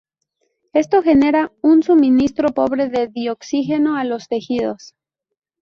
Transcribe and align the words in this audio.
Esto 0.73 1.03
genera 1.03 1.51
un 1.61 1.83
suministro 1.83 2.53
pobre 2.55 2.89
de 2.89 3.05
dioxígeno 3.09 3.97
a 3.97 4.03
los 4.03 4.27
tejidos. 4.27 4.95